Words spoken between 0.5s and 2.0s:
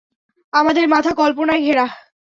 আমাদের মাথা কল্পনায় ঘেরা।